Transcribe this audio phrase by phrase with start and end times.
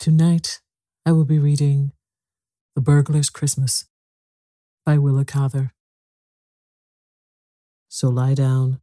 [0.00, 0.62] Tonight,
[1.04, 1.92] I will be reading
[2.74, 3.84] The Burglar's Christmas
[4.86, 5.74] by Willa Cather.
[7.90, 8.80] So lie down,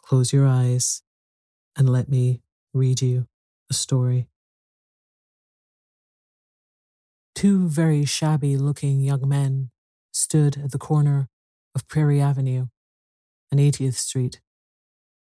[0.00, 1.02] close your eyes,
[1.76, 2.40] and let me
[2.72, 3.26] read you
[3.70, 4.28] a story.
[7.34, 9.70] Two very shabby looking young men
[10.10, 11.28] stood at the corner
[11.74, 12.68] of Prairie Avenue
[13.52, 14.40] and 80th Street,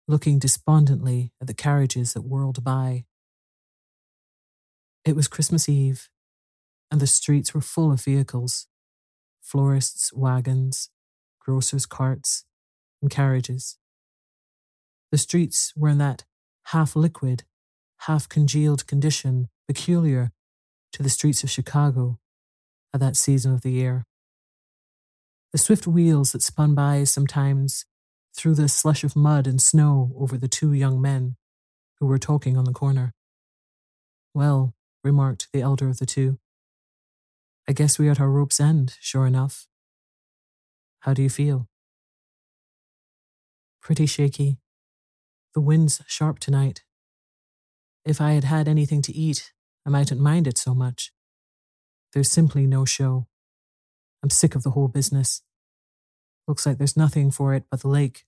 [0.10, 3.06] looking despondently at the carriages that whirled by.
[5.06, 6.10] It was Christmas Eve,
[6.90, 8.68] and the streets were full of vehicles
[9.40, 10.90] florists' wagons,
[11.40, 12.46] grocers' carts,
[13.00, 13.78] and carriages.
[15.12, 16.24] The streets were in that
[16.70, 17.44] half liquid,
[18.00, 20.32] half congealed condition peculiar
[20.94, 22.18] to the streets of Chicago
[22.92, 24.06] at that season of the year.
[25.52, 27.86] The swift wheels that spun by sometimes
[28.36, 31.36] threw the slush of mud and snow over the two young men
[32.00, 33.14] who were talking on the corner.
[34.34, 34.74] Well,
[35.06, 36.40] remarked the elder of the two,
[37.70, 39.68] I guess we're at our rope's end, sure enough.
[41.02, 41.70] How do you feel?
[43.82, 44.58] Pretty shaky,
[45.54, 46.84] the wind's sharp tonight.
[48.04, 49.54] If I had had anything to eat,
[49.86, 51.12] I mightn't mind it so much.
[52.14, 53.28] There's simply no show.
[54.24, 55.44] I'm sick of the whole business.
[56.48, 58.26] Looks like there's nothing for it but the lake.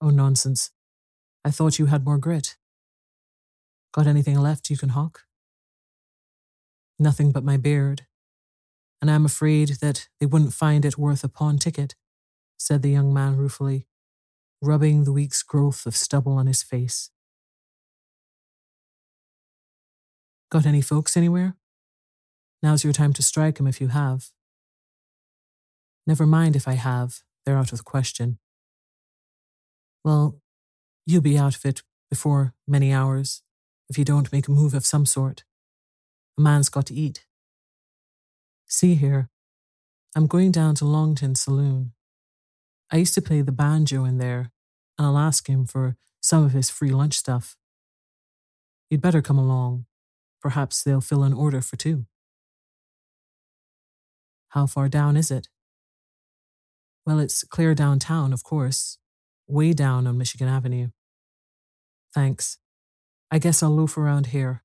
[0.00, 0.70] Oh, nonsense.
[1.44, 2.56] I thought you had more grit.
[3.94, 5.22] Got anything left you can hawk?
[6.98, 8.06] Nothing but my beard,
[9.00, 11.94] and I'm afraid that they wouldn't find it worth a pawn ticket.
[12.58, 13.86] said the young man ruefully,
[14.60, 17.10] rubbing the week's growth of stubble on his face.
[20.50, 21.56] Got any folks anywhere?
[22.62, 24.32] Now's your time to strike 'em if you have.
[26.06, 28.38] Never mind if I have, they're out of the question.
[30.04, 30.40] Well,
[31.06, 33.42] you'll be out of it before many hours
[33.94, 35.44] if you don't make a move of some sort.
[36.36, 37.26] A man's got to eat.
[38.66, 39.30] See here,
[40.16, 41.92] I'm going down to Longton Saloon.
[42.90, 44.50] I used to play the banjo in there,
[44.98, 47.56] and I'll ask him for some of his free lunch stuff.
[48.90, 49.86] You'd better come along.
[50.42, 52.06] Perhaps they'll fill an order for two.
[54.48, 55.46] How far down is it?
[57.06, 58.98] Well, it's clear downtown, of course,
[59.46, 60.88] way down on Michigan Avenue.
[62.12, 62.58] Thanks.
[63.34, 64.62] I guess I'll loaf around here.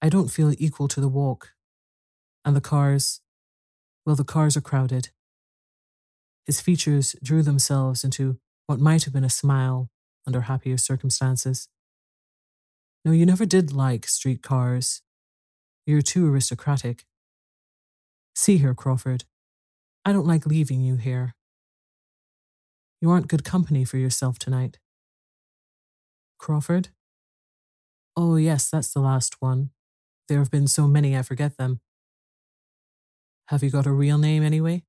[0.00, 1.50] I don't feel equal to the walk.
[2.42, 3.20] And the cars,
[4.06, 5.10] well, the cars are crowded.
[6.46, 9.90] His features drew themselves into what might have been a smile
[10.26, 11.68] under happier circumstances.
[13.04, 15.02] No, you never did like street cars.
[15.84, 17.04] You're too aristocratic.
[18.34, 19.24] See here, Crawford.
[20.02, 21.34] I don't like leaving you here.
[23.02, 24.78] You aren't good company for yourself tonight.
[26.38, 26.88] Crawford?
[28.16, 29.70] Oh, yes, that's the last one.
[30.28, 31.80] There have been so many I forget them.
[33.48, 34.84] Have you got a real name anyway?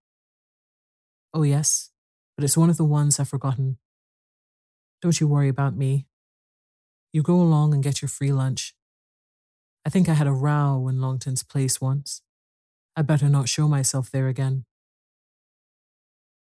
[1.34, 1.92] Oh, yes,
[2.36, 3.78] but it's one of the ones I've forgotten.
[5.02, 6.08] Don't you worry about me.
[7.14, 8.74] You go along and get your free lunch.
[9.86, 12.22] I think I had a row in Longton's place once.
[12.96, 14.66] I'd better not show myself there again.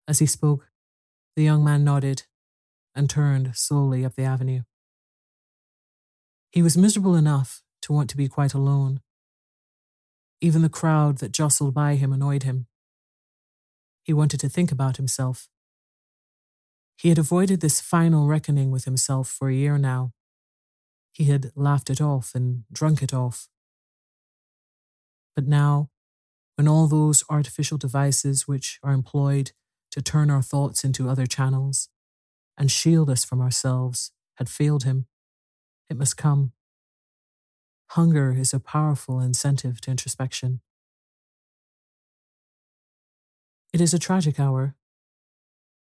[0.07, 0.71] As he spoke,
[1.35, 2.23] the young man nodded
[2.95, 4.63] and turned slowly up the avenue.
[6.57, 9.01] He was miserable enough to want to be quite alone.
[10.41, 12.65] Even the crowd that jostled by him annoyed him.
[14.01, 15.49] He wanted to think about himself.
[16.95, 20.13] He had avoided this final reckoning with himself for a year now.
[21.11, 23.49] He had laughed it off and drunk it off.
[25.35, 25.91] But now,
[26.55, 29.51] when all those artificial devices which are employed
[29.91, 31.89] to turn our thoughts into other channels
[32.57, 35.05] and shield us from ourselves had failed him,
[35.89, 36.51] it must come.
[37.91, 40.61] Hunger is a powerful incentive to introspection.
[43.73, 44.75] It is a tragic hour,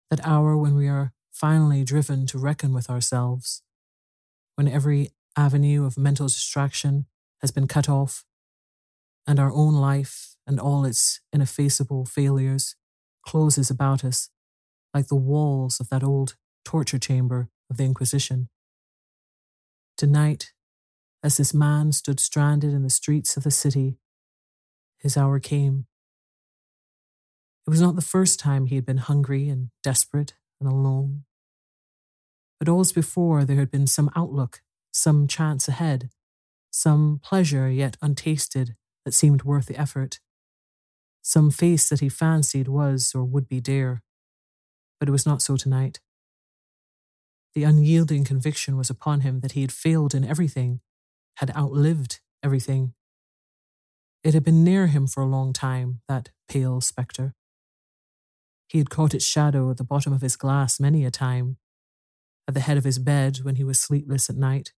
[0.09, 3.61] that hour when we are finally driven to reckon with ourselves,
[4.55, 7.05] when every avenue of mental distraction
[7.41, 8.25] has been cut off,
[9.27, 12.75] and our own life and all its ineffaceable failures
[13.25, 14.29] closes about us
[14.93, 18.49] like the walls of that old torture chamber of the Inquisition.
[19.97, 20.51] Tonight,
[21.23, 23.97] as this man stood stranded in the streets of the city,
[24.97, 25.85] his hour came.
[27.65, 31.23] It was not the first time he had been hungry and desperate and alone.
[32.59, 34.61] But always before there had been some outlook,
[34.91, 36.09] some chance ahead,
[36.71, 38.75] some pleasure yet untasted
[39.05, 40.19] that seemed worth the effort,
[41.21, 44.03] some face that he fancied was or would be dear.
[44.99, 46.01] But it was not so tonight.
[47.55, 50.81] The unyielding conviction was upon him that he had failed in everything,
[51.37, 52.93] had outlived everything.
[54.25, 57.33] It had been near him for a long time, that pale spectre.
[58.67, 61.57] He had caught its shadow at the bottom of his glass many a time,
[62.45, 64.73] at the head of his bed when he was sleepless at night,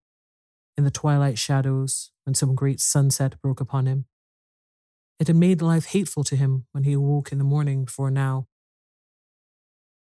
[0.77, 4.05] in the twilight shadows when some great sunset broke upon him.
[5.19, 8.47] It had made life hateful to him when he awoke in the morning before now.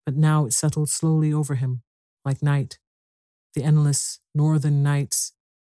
[0.04, 1.83] But now it settled slowly over him,
[2.28, 2.78] like night,
[3.54, 5.32] the endless northern nights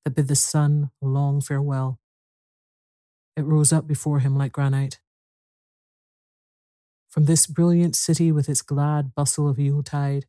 [0.03, 2.01] that bid the sun long farewell.
[3.37, 4.99] It rose up before him like granite.
[7.11, 10.25] From this brilliant city with its glad bustle of Yuletide,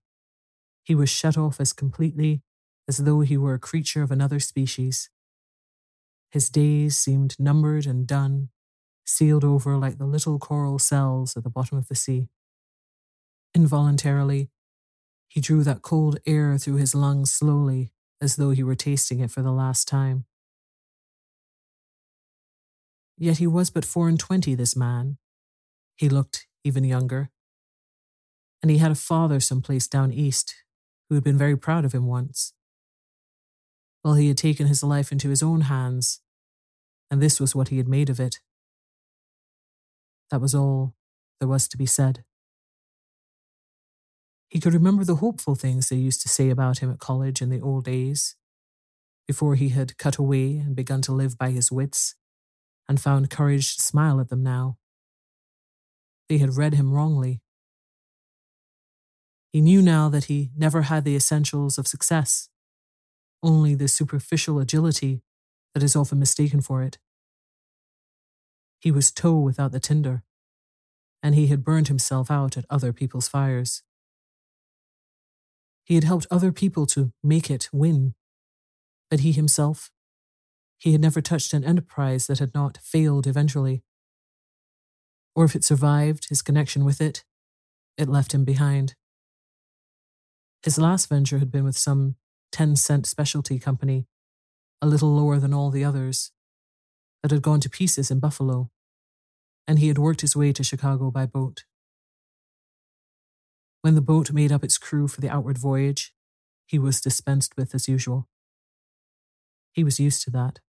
[0.84, 2.42] he was shut off as completely
[2.86, 5.10] as though he were a creature of another species.
[6.32, 8.50] His days seemed numbered and done,
[9.06, 12.28] sealed over like the little coral cells at the bottom of the sea.
[13.56, 14.50] Involuntarily,
[15.30, 19.32] he drew that cold air through his lungs slowly, as though he were tasting it
[19.32, 20.26] for the last time.
[23.18, 25.18] Yet he was but four and twenty, this man.
[25.96, 27.30] He looked even younger.
[28.62, 30.56] And he had a father someplace down east
[31.08, 32.54] who had been very proud of him once.
[34.04, 36.22] Well, he had taken his life into his own hands,
[37.12, 38.40] and this was what he had made of it.
[40.32, 40.96] That was all
[41.40, 42.24] there was to be said.
[44.50, 47.50] He could remember the hopeful things they used to say about him at college in
[47.50, 48.36] the old days,
[49.28, 52.16] before he had cut away and begun to live by his wits,
[52.88, 54.78] and found courage to smile at them now.
[56.28, 57.42] They had read him wrongly.
[59.52, 62.50] He knew now that he never had the essentials of success,
[63.44, 65.22] only the superficial agility
[65.76, 66.98] that is often mistaken for it.
[68.80, 70.24] He was tow without the tinder,
[71.22, 73.84] and he had burned himself out at other people's fires.
[75.90, 78.14] He had helped other people to make it win,
[79.10, 79.90] but he himself,
[80.78, 83.82] he had never touched an enterprise that had not failed eventually.
[85.36, 87.26] Or if it survived his connection with it,
[87.98, 88.94] it left him behind.
[90.62, 92.18] His last venture had been with some
[92.52, 94.06] 10 cent specialty company,
[94.84, 96.32] a little lower than all the others,
[97.24, 98.70] that had gone to pieces in Buffalo,
[99.68, 101.64] and he had worked his way to Chicago by boat.
[103.82, 106.14] When the boat made up its crew for the outward voyage,
[106.66, 108.28] he was dispensed with as usual.
[109.72, 110.60] He was used to that.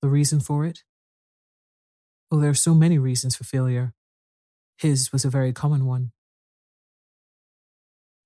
[0.00, 0.84] The reason for it?
[2.30, 3.92] Oh, there are so many reasons for failure.
[4.78, 6.12] His was a very common one.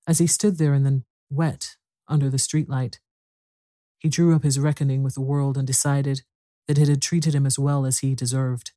[0.07, 1.77] As he stood there in the wet
[2.09, 2.97] under the streetlight,
[3.99, 6.23] he drew up his reckoning with the world and decided
[6.67, 8.73] that it had treated him as well as he deserved.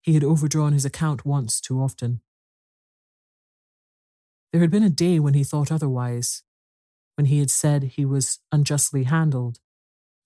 [0.00, 2.20] He had overdrawn his account once too often.
[4.52, 6.42] There had been a day when he thought otherwise,
[7.16, 9.60] when he had said he was unjustly handled,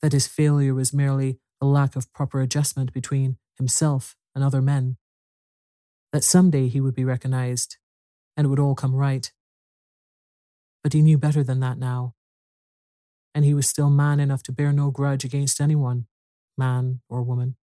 [0.01, 4.97] that his failure was merely a lack of proper adjustment between himself and other men,
[6.13, 7.77] that someday he would be recognized
[8.37, 9.33] and it would all come right.
[10.83, 12.15] But he knew better than that now,
[13.35, 16.07] and he was still man enough to bear no grudge against anyone,
[16.57, 17.57] man or woman.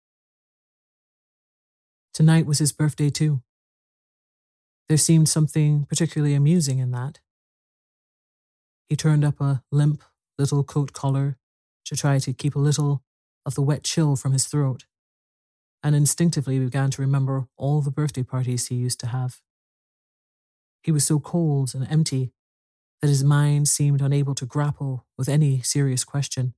[2.14, 3.42] Tonight was his birthday, too.
[4.90, 7.20] There seemed something particularly amusing in that.
[8.88, 10.04] He turned up a limp
[10.40, 11.38] little coat collar
[11.86, 13.04] to try to keep a little
[13.46, 14.86] of the wet chill from his throat,
[15.84, 19.42] and instinctively began to remember all the birthday parties he used to have.
[20.82, 22.32] He was so cold and empty
[23.02, 26.56] that his mind seemed unable to grapple with any serious question.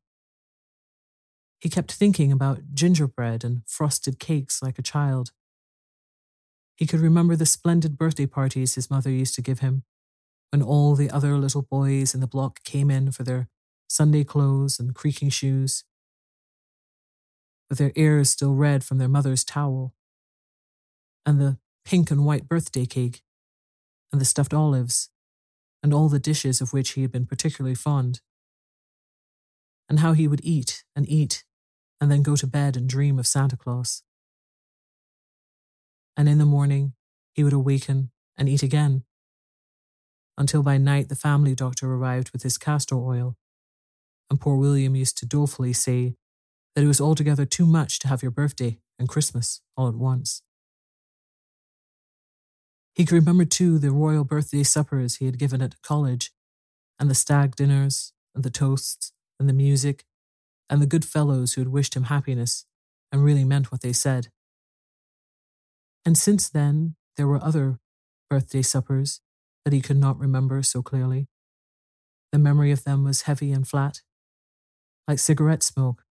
[1.59, 5.31] He kept thinking about gingerbread and frosted cakes like a child,
[6.75, 9.83] he could remember the splendid birthday parties his mother used to give him,
[10.51, 13.47] when all the other little boys in the block came in for their
[13.87, 15.83] Sunday clothes and creaking shoes,
[17.69, 19.93] with their ears still red from their mother's towel,
[21.25, 23.21] and the pink and white birthday cake,
[24.11, 25.09] and the stuffed olives,
[25.83, 28.21] and all the dishes of which he had been particularly fond,
[29.87, 31.43] and how he would eat and eat,
[31.99, 34.03] and then go to bed and dream of Santa Claus
[36.21, 36.93] and in the morning
[37.33, 39.03] he would awaken and eat again.
[40.37, 43.37] Until by night the family doctor arrived with his castor oil,
[44.29, 46.13] and poor William used to dolefully say
[46.75, 50.43] that it was altogether too much to have your birthday and Christmas all at once.
[52.93, 56.31] He could remember too the royal birthday suppers he had given at college,
[56.99, 60.05] and the stag dinners, and the toasts, and the music,
[60.69, 62.67] and the good fellows who had wished him happiness
[63.11, 64.27] and really meant what they said.
[66.05, 67.79] And since then, there were other
[68.29, 69.21] birthday suppers
[69.63, 71.27] that he could not remember so clearly.
[72.31, 74.01] The memory of them was heavy and flat,
[75.07, 76.03] like cigarette smoke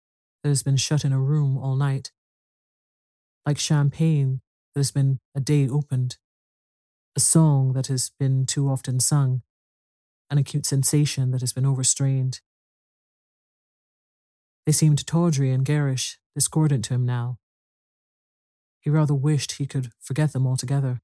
[0.43, 2.13] that has been shut in a room all night,
[3.47, 4.43] like champagne
[4.75, 6.19] that has been a day opened,
[7.17, 9.43] a song that has been too often sung,
[10.31, 12.41] an acute sensation that has been overstrained.
[14.67, 17.39] They seemed tawdry and garish, discordant to him now,
[18.81, 21.01] he rather wished he could forget them altogether.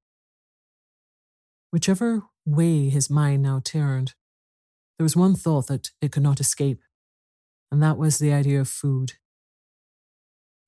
[1.71, 4.13] Whichever way his mind now turned,
[4.97, 6.81] there was one thought that it could not escape,
[7.71, 9.13] and that was the idea of food.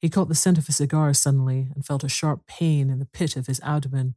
[0.02, 3.06] He caught the scent of a cigar suddenly and felt a sharp pain in the
[3.06, 4.16] pit of his abdomen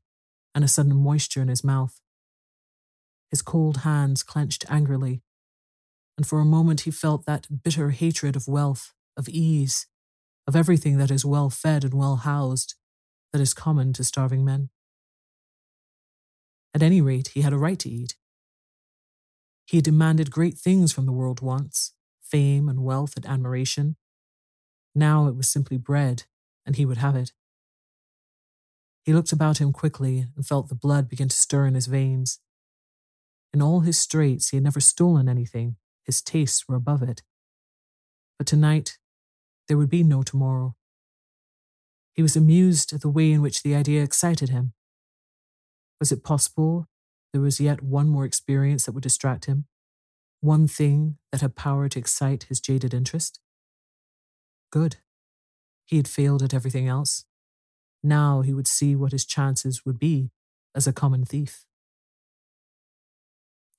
[0.54, 2.00] and a sudden moisture in his mouth.
[3.30, 5.22] His cold hands clenched angrily,
[6.18, 9.86] and for a moment he felt that bitter hatred of wealth, of ease,
[10.46, 12.74] of everything that is well fed and well housed,
[13.32, 14.68] that is common to starving men.
[16.74, 18.16] At any rate, he had a right to eat.
[19.66, 23.94] He had demanded great things from the world once fame and wealth and admiration.
[24.94, 26.24] Now it was simply bread,
[26.64, 27.32] and he would have it.
[29.04, 32.38] He looked about him quickly and felt the blood begin to stir in his veins.
[33.52, 37.22] In all his straits, he had never stolen anything, his tastes were above it.
[38.38, 38.98] But tonight,
[39.68, 40.74] there would be no tomorrow.
[42.14, 44.74] He was amused at the way in which the idea excited him.
[45.98, 46.88] Was it possible
[47.32, 49.66] there was yet one more experience that would distract him?
[50.40, 53.40] One thing that had power to excite his jaded interest?
[54.70, 54.96] Good.
[55.86, 57.24] He had failed at everything else.
[58.02, 60.30] Now he would see what his chances would be
[60.74, 61.64] as a common thief.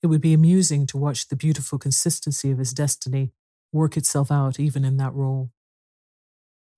[0.02, 3.32] It would be amusing to watch the beautiful consistency of his destiny
[3.72, 5.50] work itself out even in that role.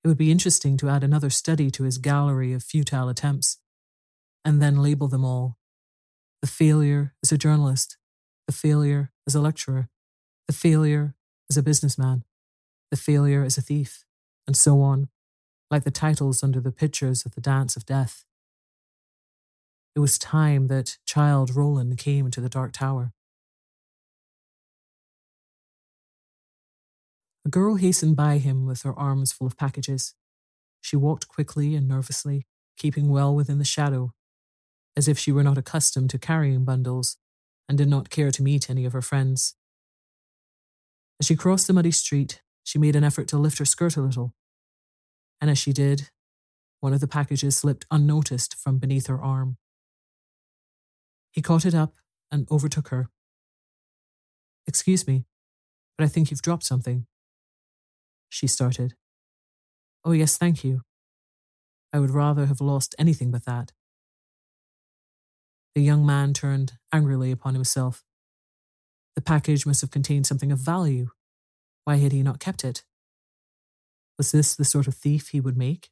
[0.06, 3.58] It would be interesting to add another study to his gallery of futile attempts,
[4.44, 5.58] and then label them all
[6.40, 7.96] the failure as a journalist,
[8.46, 9.88] the failure as a lecturer,
[10.46, 11.16] the failure
[11.50, 12.22] as a businessman,
[12.92, 14.04] the failure as a thief,
[14.46, 15.08] and so on,
[15.72, 18.24] like the titles under the pictures of the Dance of Death.
[19.96, 23.12] It was time that Childe Roland came into the Dark Tower.
[27.46, 30.16] A girl hastened by him with her arms full of packages.
[30.80, 32.44] She walked quickly and nervously,
[32.76, 34.10] keeping well within the shadow,
[34.96, 37.18] as if she were not accustomed to carrying bundles
[37.68, 39.54] and did not care to meet any of her friends.
[41.20, 44.00] As she crossed the muddy street, she made an effort to lift her skirt a
[44.00, 44.34] little,
[45.40, 46.10] and as she did,
[46.80, 49.56] one of the packages slipped unnoticed from beneath her arm.
[51.30, 51.94] He caught it up
[52.28, 53.08] and overtook her.
[54.66, 55.26] Excuse me,
[55.96, 57.06] but I think you've dropped something
[58.36, 58.94] she started.
[60.04, 60.82] Oh, yes, thank you.
[61.90, 63.72] I would rather have lost anything but that.
[65.74, 68.04] The young man turned angrily upon himself.
[69.14, 71.08] The package must have contained something of value.
[71.84, 72.84] Why had he not kept it?
[74.18, 75.88] Was this the sort of thief he would make?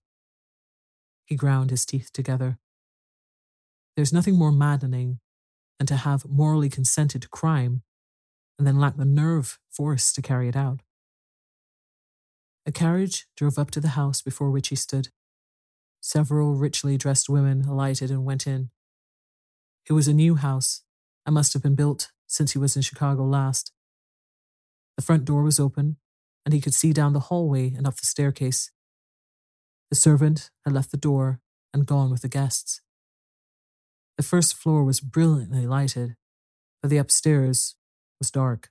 [1.24, 2.58] He ground his teeth together.
[3.96, 5.20] There's nothing more maddening
[5.78, 7.82] than to have morally consented to crime
[8.58, 10.80] and then lack the nerve force to carry it out.
[12.66, 15.08] A carriage drove up to the house before which he stood.
[16.00, 18.70] Several richly dressed women alighted and went in.
[19.88, 20.82] It was a new house
[21.26, 23.72] and must have been built since he was in Chicago last.
[24.96, 25.96] The front door was open,
[26.44, 28.70] and he could see down the hallway and up the staircase.
[29.90, 31.40] The servant had left the door
[31.72, 32.80] and gone with the guests.
[34.16, 36.16] The first floor was brilliantly lighted,
[36.80, 37.76] but the upstairs
[38.20, 38.70] was dark.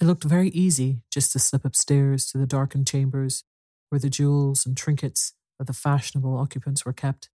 [0.00, 3.44] It looked very easy just to slip upstairs to the darkened chambers
[3.88, 7.30] where the jewels and trinkets of the fashionable occupants were kept.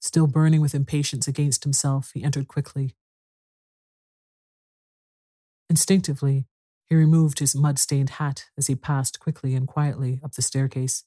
[0.00, 2.94] Still burning with impatience against himself, he entered quickly.
[5.68, 6.46] Instinctively,
[6.88, 11.04] he removed his mud stained hat as he passed quickly and quietly up the staircase.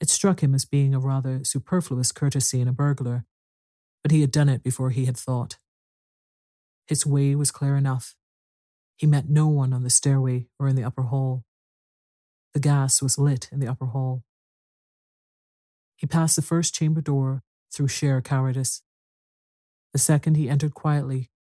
[0.00, 3.24] It struck him as being a rather superfluous courtesy in a burglar,
[4.02, 5.56] but he had done it before he had thought.
[6.86, 8.14] His way was clear enough
[9.02, 11.42] he met no one on the stairway or in the upper hall.
[12.54, 14.22] The gas was lit in the upper hall.
[15.96, 17.42] He passed the first chamber door
[17.74, 18.82] through sheer cowardice.
[19.92, 21.32] The second he entered quietly,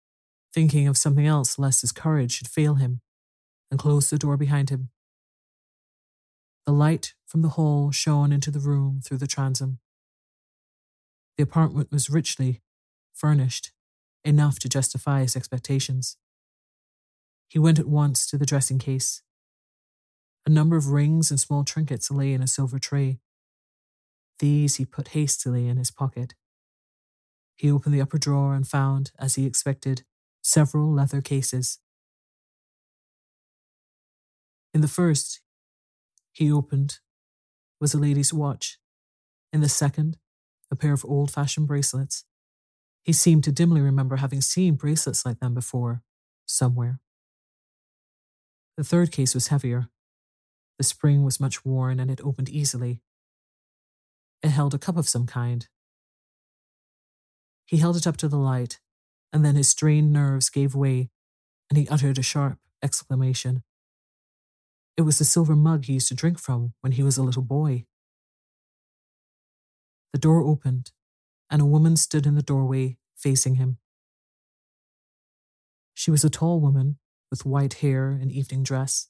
[0.55, 3.03] thinking of something else lest his courage should fail him,
[3.71, 4.89] and closed the door behind him.
[6.65, 9.81] The light from the hall shone into the room through the transom.
[11.37, 12.63] The apartment was richly
[13.13, 13.73] furnished,
[14.25, 16.17] enough to justify his expectations.
[17.51, 19.23] He went at once to the dressing case.
[20.47, 23.19] A number of rings and small trinkets lay in a silver tray.
[24.39, 26.35] These he put hastily in his pocket.
[27.57, 30.05] He opened the upper drawer and found, as he expected,
[30.41, 31.81] several leather cases.
[34.73, 35.41] In the first,
[36.31, 37.01] he opened,
[37.81, 38.79] was a lady's watch.
[39.53, 40.19] In the second,
[40.71, 42.25] a pair of old fashioned bracelets.
[43.03, 46.03] He seemed to dimly remember having seen bracelets like them before,
[46.47, 47.01] somewhere.
[48.81, 49.91] The third case was heavier.
[50.79, 53.03] The spring was much worn and it opened easily.
[54.43, 55.69] It held a cup of some kind.
[57.67, 58.81] He held it up to the light,
[59.35, 61.11] and then his strained nerves gave way,
[61.69, 63.65] and he uttered a sharp exclamation.
[64.97, 67.43] It was the silver mug he used to drink from when he was a little
[67.43, 67.85] boy.
[70.15, 70.91] The door opened,
[71.51, 73.77] and a woman stood in the doorway facing him.
[75.93, 76.97] She was a tall woman
[77.31, 79.09] with white hair and evening dress.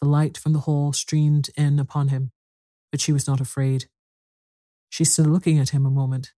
[0.00, 2.32] The light from the hall streamed in upon him,
[2.90, 3.86] but she was not afraid.
[4.88, 6.32] She stood looking at him a moment.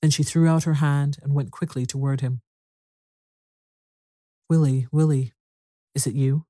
[0.00, 2.40] Then she threw out her hand and went quickly toward him.
[4.48, 5.34] Willie, Willie,
[5.94, 6.46] is it you?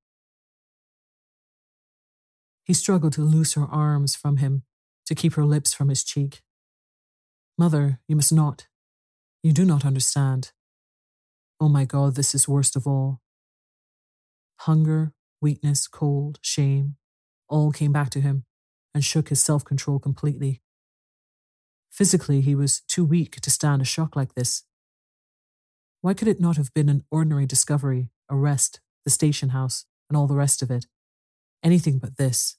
[2.63, 4.65] He struggled to loose her arms from him,
[5.07, 6.43] to keep her lips from his cheek.
[7.57, 8.67] Mother, you must not.
[9.43, 10.53] You do not understand.
[11.61, 13.21] Oh my God, this is worst of all.
[14.61, 16.97] Hunger, weakness, cold, shame,
[17.49, 18.45] all came back to him
[18.95, 20.63] and shook his self control completely.
[21.91, 24.65] Physically, he was too weak to stand a shock like this.
[26.01, 30.29] Why could it not have been an ordinary discovery, arrest, the station house, and all
[30.29, 30.87] the rest of it?
[31.65, 32.57] Anything but this.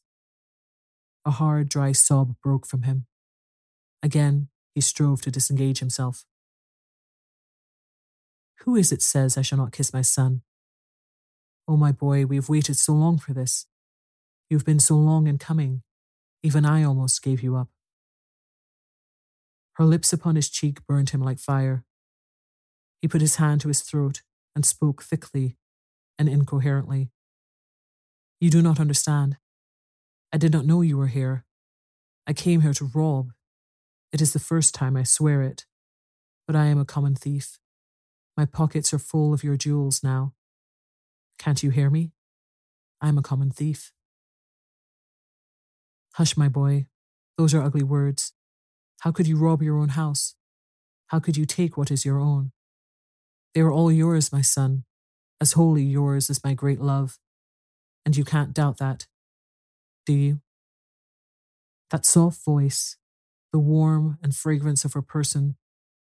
[1.25, 3.05] A hard, dry sob broke from him.
[4.03, 6.25] Again, he strove to disengage himself.
[8.63, 10.41] Who is it says I shall not kiss my son?
[11.67, 13.67] Oh, my boy, we have waited so long for this.
[14.49, 15.83] You have been so long in coming.
[16.41, 17.69] Even I almost gave you up.
[19.73, 21.85] Her lips upon his cheek burned him like fire.
[23.01, 24.23] He put his hand to his throat
[24.55, 25.57] and spoke thickly
[26.17, 27.11] and incoherently.
[28.41, 29.37] You do not understand.
[30.33, 31.45] I did not know you were here.
[32.27, 33.31] I came here to rob.
[34.11, 35.65] It is the first time, I swear it.
[36.45, 37.57] But I am a common thief.
[38.39, 40.31] My pockets are full of your jewels now.
[41.37, 42.13] Can't you hear me?
[43.01, 43.91] I am a common thief.
[46.13, 46.85] Hush, my boy.
[47.37, 48.31] Those are ugly words.
[49.01, 50.35] How could you rob your own house?
[51.07, 52.53] How could you take what is your own?
[53.53, 54.85] They are all yours, my son,
[55.41, 57.19] as wholly yours as my great love.
[58.05, 59.05] And you can't doubt that,
[60.05, 60.39] do you?
[61.89, 62.95] That soft voice,
[63.51, 65.57] the warm and fragrance of her person,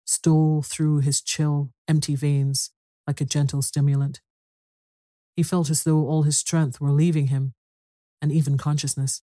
[0.09, 2.71] stole through his chill, empty veins
[3.07, 4.23] like a gentle stimulant.
[5.37, 7.53] He felt as though all his strength were leaving him,
[8.23, 9.21] and even consciousness.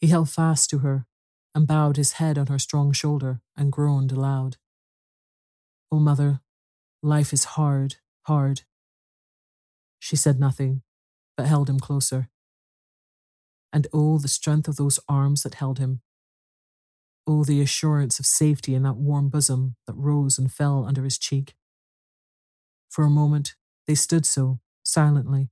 [0.00, 1.04] He held fast to her
[1.54, 4.56] and bowed his head on her strong shoulder and groaned aloud.
[5.92, 6.40] Oh, mother,
[7.02, 8.62] life is hard, hard.
[9.98, 10.80] She said nothing,
[11.36, 12.30] but held him closer.
[13.70, 16.00] And oh, the strength of those arms that held him.
[17.30, 21.18] Oh, the assurance of safety in that warm bosom that rose and fell under his
[21.18, 21.54] cheek.
[22.88, 23.54] For a moment,
[23.86, 25.50] they stood so, silently.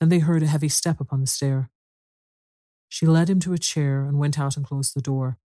[0.00, 1.70] Then they heard a heavy step upon the stair.
[2.88, 5.38] She led him to a chair and went out and closed the door.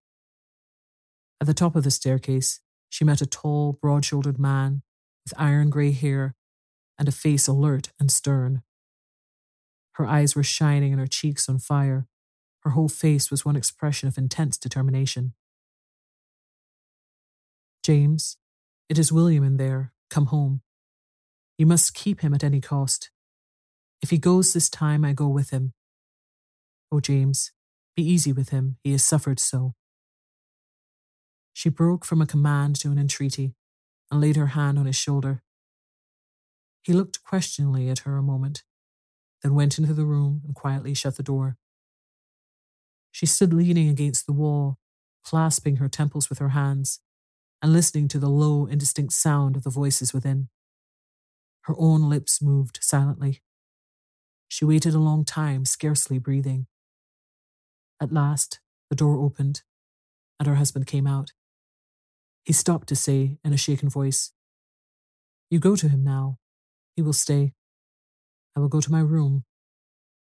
[1.39, 4.81] At the top of the staircase, she met a tall, broad shouldered man
[5.23, 6.33] with iron grey hair
[6.97, 8.63] and a face alert and stern.
[9.93, 12.07] Her eyes were shining and her cheeks on fire.
[12.65, 15.35] Her whole face was one expression of intense determination.
[17.83, 18.37] James,
[18.89, 19.93] it is William in there.
[20.09, 20.61] Come home.
[21.59, 23.11] You must keep him at any cost.
[24.01, 25.73] If he goes this time, I go with him.
[26.91, 27.51] Oh, James,
[27.95, 28.77] be easy with him.
[28.83, 29.75] He has suffered so.
[31.53, 33.53] She broke from a command to an entreaty
[34.09, 35.43] and laid her hand on his shoulder.
[36.81, 38.63] He looked questioningly at her a moment,
[39.43, 41.57] then went into the room and quietly shut the door.
[43.15, 44.77] She stood leaning against the wall,
[45.23, 46.99] clasping her temples with her hands
[47.61, 50.49] and listening to the low, indistinct sound of the voices within.
[51.61, 53.41] Her own lips moved silently.
[54.49, 56.67] She waited a long time, scarcely breathing.
[58.01, 59.61] At last, the door opened,
[60.37, 61.31] and her husband came out.
[62.43, 64.33] He stopped to say in a shaken voice,
[65.49, 66.37] You go to him now.
[66.97, 67.53] He will stay.
[68.57, 69.45] I will go to my room.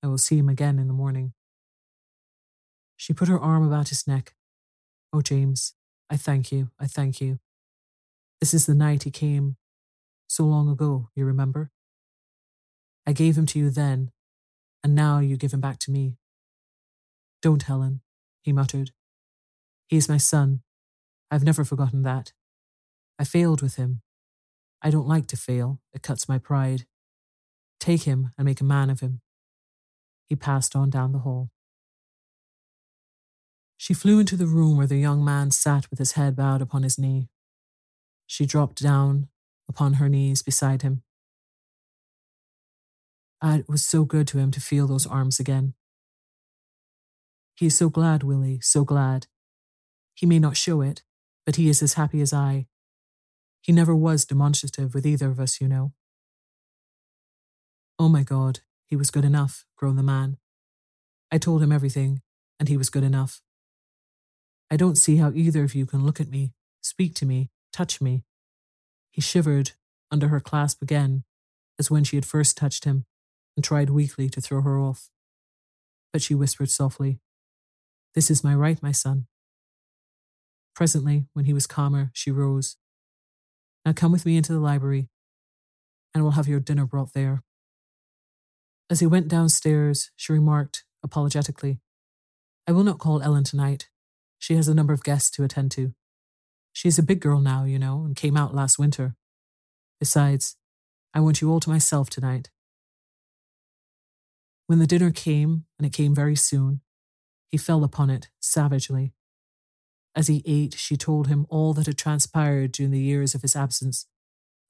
[0.03, 1.33] I will see him again in the morning.
[3.05, 4.35] She put her arm about his neck.
[5.13, 5.75] Oh, James,
[6.09, 7.39] I thank you, I thank you.
[8.41, 9.57] This is the night he came
[10.27, 11.71] so long ago, you remember?
[13.07, 14.11] I gave him to you then,
[14.83, 16.17] and now you give him back to me.
[17.43, 18.01] Don't, Helen,
[18.41, 18.93] he muttered.
[19.87, 20.63] He is my son.
[21.31, 22.33] I've never forgotten that.
[23.19, 24.01] I failed with him.
[24.81, 26.87] I don't like to fail, it cuts my pride.
[27.79, 29.21] Take him and make a man of him.
[30.27, 31.51] He passed on down the hall.
[33.77, 36.83] She flew into the room where the young man sat with his head bowed upon
[36.83, 37.29] his knee.
[38.27, 39.29] She dropped down
[39.69, 41.03] upon her knees beside him.
[43.43, 45.75] Ah, it was so good to him to feel those arms again.
[47.55, 49.27] He is so glad, Willie, so glad.
[50.15, 51.03] He may not show it,
[51.45, 52.67] but he is as happy as I.
[53.61, 55.93] He never was demonstrative with either of us, you know.
[57.99, 60.39] Oh my God, he was good enough, groaned the man.
[61.31, 62.23] I told him everything,
[62.59, 63.41] and he was good enough.
[64.75, 68.01] I don't see how either of you can look at me, speak to me, touch
[68.01, 68.25] me,
[69.13, 69.71] he shivered
[70.11, 71.23] under her clasp again,
[71.79, 73.05] as when she had first touched him,
[73.57, 75.11] and tried weakly to throw her off.
[76.13, 77.21] But she whispered softly,
[78.17, 79.29] This is my right, my son.
[80.75, 82.77] Presently, when he was calmer, she rose.
[83.87, 85.09] Now come with me into the library,
[86.13, 87.45] and we'll have your dinner brought there.
[88.91, 91.79] As he went downstairs, she remarked apologetically,
[92.67, 93.89] I will not call Ellen tonight.
[94.45, 95.95] She has a number of guests to attend to.
[96.71, 99.17] She's a big girl now, you know, and came out last winter.
[99.99, 100.57] Besides,
[101.15, 102.51] I want you all to myself tonight.
[104.67, 106.83] When the dinner came, and it came very soon,
[107.51, 109.15] he fell upon it savagely.
[110.15, 113.57] As he ate, she told him all that had transpired during the years of his
[113.57, 114.09] absence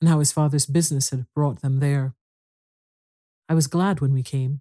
[0.01, 2.15] and how his father's business had brought them there.
[3.49, 4.61] I was glad when we came.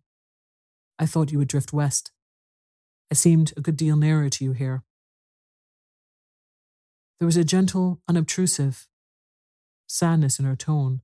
[0.97, 2.11] I thought you would drift west.
[3.11, 4.81] I seemed a good deal nearer to you here.
[7.19, 8.87] There was a gentle, unobtrusive,
[9.87, 11.01] sadness in her tone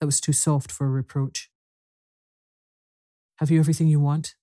[0.00, 1.50] that was too soft for a reproach.
[3.38, 4.34] Have you everything you want?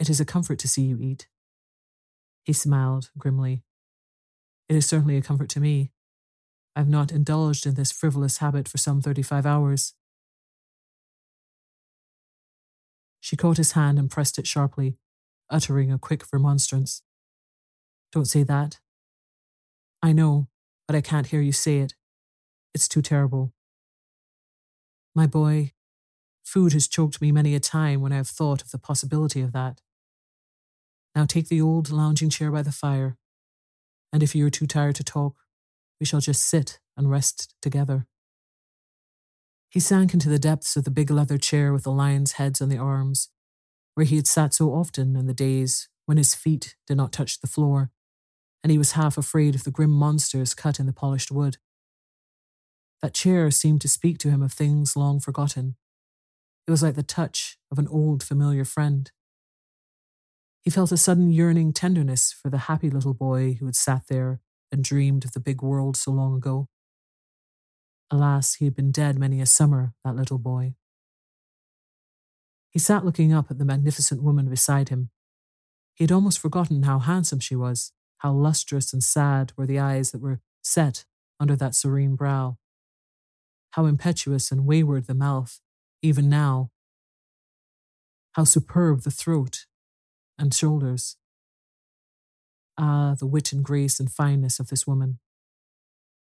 [0.00, 1.28] It is a comfort to see you eat.
[2.44, 3.62] He smiled grimly.
[4.68, 5.92] It is certainly a comfort to me.
[6.74, 9.94] I have not indulged in this frivolous habit for some thirty five hours.
[13.20, 14.96] She caught his hand and pressed it sharply,
[15.50, 17.02] uttering a quick remonstrance.
[18.10, 18.80] Don't say that.
[20.02, 20.48] I know,
[20.86, 21.94] but I can't hear you say it.
[22.74, 23.52] It's too terrible.
[25.14, 25.72] My boy,
[26.44, 29.52] food has choked me many a time when I have thought of the possibility of
[29.52, 29.80] that.
[31.14, 33.16] Now take the old lounging chair by the fire,
[34.12, 35.36] and if you are too tired to talk,
[36.00, 38.06] we shall just sit and rest together.
[39.70, 42.68] He sank into the depths of the big leather chair with the lions' heads on
[42.68, 43.28] the arms,
[43.94, 47.40] where he had sat so often in the days when his feet did not touch
[47.40, 47.90] the floor,
[48.62, 51.56] and he was half afraid of the grim monsters cut in the polished wood.
[53.00, 55.76] That chair seemed to speak to him of things long forgotten.
[56.66, 59.10] It was like the touch of an old familiar friend.
[60.62, 64.40] He felt a sudden yearning tenderness for the happy little boy who had sat there
[64.70, 66.68] and dreamed of the big world so long ago.
[68.12, 70.74] Alas, he had been dead many a summer, that little boy.
[72.70, 75.10] He sat looking up at the magnificent woman beside him.
[75.94, 80.12] He had almost forgotten how handsome she was, how lustrous and sad were the eyes
[80.12, 81.04] that were set
[81.40, 82.56] under that serene brow,
[83.72, 85.60] how impetuous and wayward the mouth,
[86.02, 86.70] even now,
[88.34, 89.66] how superb the throat
[90.38, 91.16] and shoulders.
[92.78, 95.18] Ah, the wit and grace and fineness of this woman.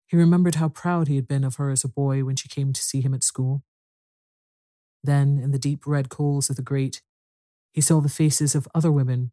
[0.05, 2.73] He remembered how proud he had been of her as a boy when she came
[2.73, 3.63] to see him at school.
[5.03, 7.01] Then, in the deep red coals of the grate,
[7.73, 9.31] he saw the faces of other women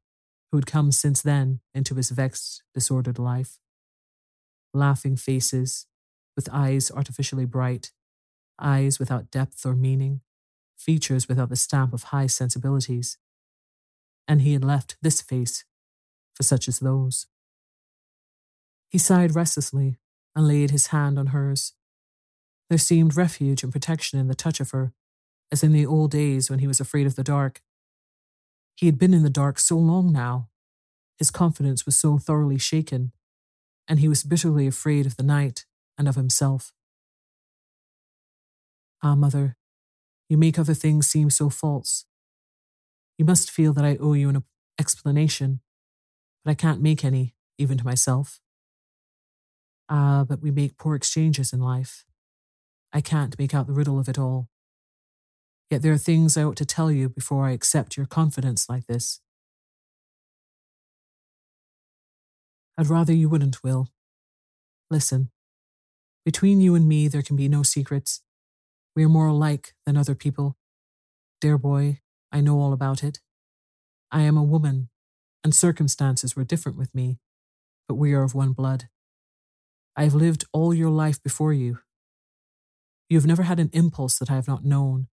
[0.54, 3.58] who had come since then into his vexed, disordered life.
[4.72, 5.86] Laughing faces,
[6.36, 7.90] with eyes artificially bright,
[8.60, 10.20] eyes without depth or meaning,
[10.78, 13.18] features without the stamp of high sensibilities.
[14.28, 15.64] And he had left this face
[16.36, 17.26] for such as those.
[18.88, 19.96] He sighed restlessly
[20.36, 21.72] and laid his hand on hers.
[22.68, 24.92] There seemed refuge and protection in the touch of her,
[25.50, 27.60] as in the old days when he was afraid of the dark.
[28.74, 30.48] He had been in the dark so long now.
[31.18, 33.12] His confidence was so thoroughly shaken,
[33.86, 35.64] and he was bitterly afraid of the night
[35.96, 36.72] and of himself.
[39.02, 39.56] Ah, mother,
[40.28, 42.06] you make other things seem so false.
[43.18, 44.42] You must feel that I owe you an
[44.78, 45.60] explanation,
[46.44, 48.40] but I can't make any, even to myself.
[49.88, 52.04] Ah, but we make poor exchanges in life.
[52.92, 54.48] I can't make out the riddle of it all.
[55.74, 58.86] Yet there are things I ought to tell you before I accept your confidence like
[58.86, 59.18] this.
[62.78, 63.88] I'd rather you wouldn't, Will.
[64.88, 65.32] Listen.
[66.24, 68.22] Between you and me, there can be no secrets.
[68.94, 70.56] We are more alike than other people.
[71.40, 73.18] Dear boy, I know all about it.
[74.12, 74.90] I am a woman,
[75.42, 77.18] and circumstances were different with me,
[77.88, 78.84] but we are of one blood.
[79.96, 81.80] I have lived all your life before you.
[83.08, 85.08] You have never had an impulse that I have not known.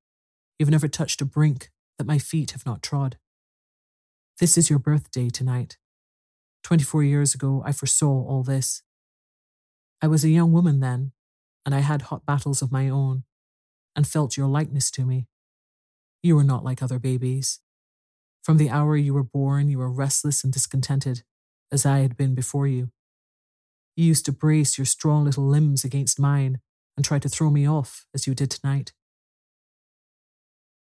[0.62, 3.18] You have never touched a brink that my feet have not trod.
[4.40, 5.80] This is your birthday tonight.
[6.64, 8.84] Twenty four years ago, I foresaw all this.
[10.04, 11.14] I was a young woman then,
[11.66, 13.24] and I had hot battles of my own,
[13.96, 15.26] and felt your likeness to me.
[16.22, 17.60] You were not like other babies.
[18.44, 21.24] From the hour you were born, you were restless and discontented,
[21.72, 22.92] as I had been before you.
[23.96, 26.60] You used to brace your strong little limbs against mine
[26.96, 28.94] and try to throw me off, as you did tonight.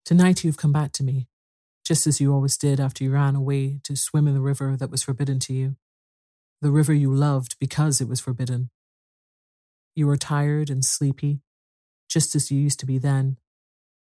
[0.06, 1.28] Tonight you've come back to me,
[1.86, 4.90] just as you always did after you ran away to swim in the river that
[4.90, 5.76] was forbidden to you,
[6.62, 8.70] the river you loved because it was forbidden.
[9.96, 11.42] You are tired and sleepy,
[12.10, 13.38] just as you used to be then,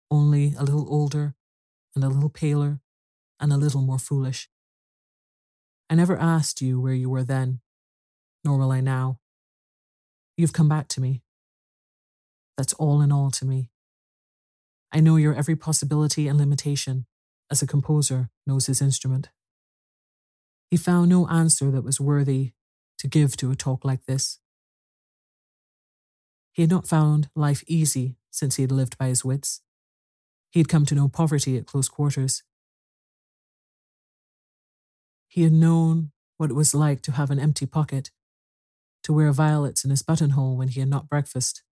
[0.09, 1.35] only a little older
[1.95, 2.79] and a little paler
[3.39, 4.49] and a little more foolish.
[5.89, 7.59] I never asked you where you were then,
[8.43, 9.19] nor will I now.
[10.35, 11.23] You've come back to me.
[12.57, 13.69] That's all in all to me.
[14.91, 17.05] I know your every possibility and limitation,
[17.51, 19.29] as a composer knows his instrument.
[20.69, 22.53] He found no answer that was worthy
[22.99, 24.39] to give to a talk like this.
[26.51, 29.61] He had not found life easy since he had lived by his wits.
[30.49, 32.43] He had come to know poverty at close quarters.
[35.27, 38.11] He had known what it was like to have an empty pocket
[39.03, 41.63] to wear violets in his buttonhole when he had not breakfast,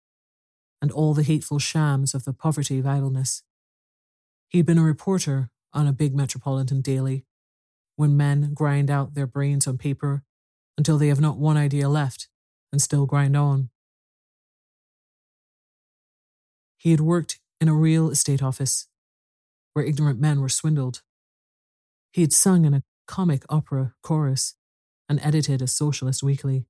[0.86, 3.42] and all the hateful shams of the poverty of idleness.
[4.50, 7.26] He had been a reporter on a big metropolitan daily,
[7.96, 10.22] when men grind out their brains on paper
[10.78, 12.28] until they have not one idea left
[12.72, 13.72] and still grind on.
[16.78, 18.88] He had worked in a real estate office
[19.74, 21.02] where ignorant men were swindled.
[22.14, 24.54] He had sung in a comic opera chorus
[25.10, 26.68] and edited a socialist weekly.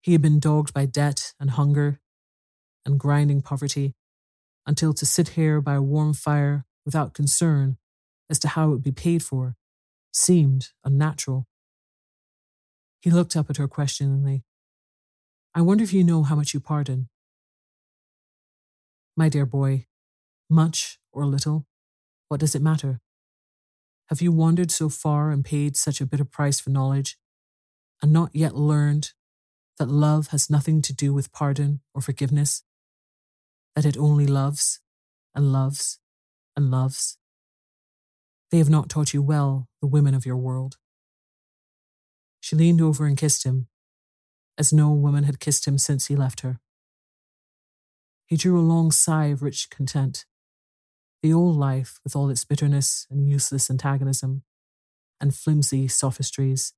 [0.00, 1.98] He had been dogged by debt and hunger
[2.86, 3.94] and grinding poverty
[4.66, 7.76] until to sit here by a warm fire without concern
[8.30, 9.56] as to how it would be paid for
[10.12, 11.46] seemed unnatural.
[13.00, 14.44] He looked up at her questioningly.
[15.54, 17.08] I wonder if you know how much you pardon.
[19.16, 19.86] My dear boy,
[20.50, 21.66] much or little,
[22.28, 23.00] what does it matter?
[24.08, 27.16] Have you wandered so far and paid such a bitter price for knowledge,
[28.02, 29.12] and not yet learned
[29.78, 32.62] that love has nothing to do with pardon or forgiveness?
[33.76, 34.80] That it only loves
[35.34, 36.00] and loves
[36.56, 37.18] and loves?
[38.50, 40.78] They have not taught you well, the women of your world.
[42.40, 43.68] She leaned over and kissed him,
[44.56, 46.58] as no woman had kissed him since he left her.
[48.24, 50.24] He drew a long sigh of rich content.
[51.22, 54.42] The old life, with all its bitterness and useless antagonism
[55.20, 56.72] and flimsy sophistries,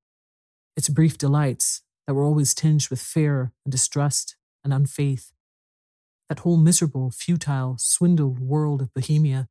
[0.76, 5.32] its brief delights that were always tinged with fear and distrust and unfaith,
[6.28, 9.48] that whole miserable, futile, swindled world of Bohemia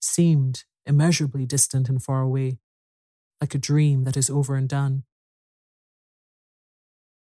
[0.00, 2.58] seemed immeasurably distant and far away,
[3.40, 5.04] like a dream that is over and done.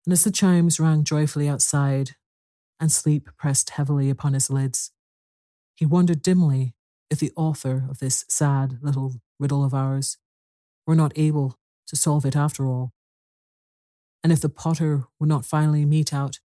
[0.06, 2.16] And as the chimes rang joyfully outside
[2.78, 4.90] and sleep pressed heavily upon his lids,
[5.74, 6.74] he wondered dimly
[7.10, 10.18] if the author of this sad little riddle of ours
[10.86, 12.92] were not able to solve it after all,
[14.22, 16.40] and if the potter would not finally mete out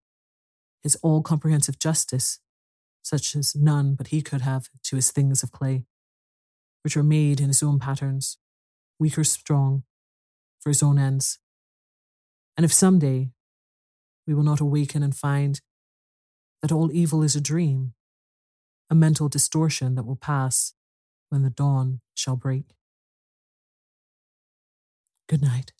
[0.83, 2.39] his all comprehensive justice,
[3.01, 5.85] such as none but he could have to his things of clay,
[6.83, 8.37] which were made in his own patterns,
[8.99, 9.83] weak or strong,
[10.59, 11.39] for his own ends.
[12.57, 13.31] And if some day
[14.27, 15.61] we will not awaken and find
[16.61, 17.93] that all evil is a dream,
[18.89, 20.73] a mental distortion that will pass
[21.29, 22.75] when the dawn shall break.
[25.27, 25.71] Good night.